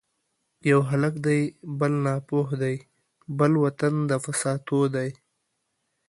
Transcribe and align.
یو 0.69 0.79
هلک 0.89 1.15
دی 1.25 1.41
بل 1.79 1.93
ناپوه 2.05 2.47
دی 2.61 2.75
ـ 2.79 2.85
بل 3.37 3.51
وطن 3.63 3.93
د 4.09 4.11
فساتو 4.23 4.79
دی 4.95 5.09